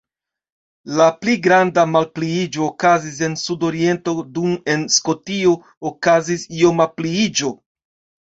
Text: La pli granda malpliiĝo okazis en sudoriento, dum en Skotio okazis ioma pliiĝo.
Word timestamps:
La 0.99 1.05
pli 1.23 1.33
granda 1.47 1.81
malpliiĝo 1.95 2.63
okazis 2.69 3.19
en 3.27 3.35
sudoriento, 3.41 4.15
dum 4.39 4.57
en 4.75 4.87
Skotio 4.97 5.53
okazis 5.91 6.47
ioma 6.63 6.89
pliiĝo. 6.97 7.53